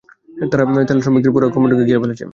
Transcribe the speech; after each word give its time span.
তারা 0.51 0.63
তেলশ্রমিকদের 0.89 1.31
পুরো 1.33 1.45
এক 1.47 1.53
কোম্পানিকে 1.55 1.83
মেরে 1.83 2.01
ফেলেছে। 2.03 2.25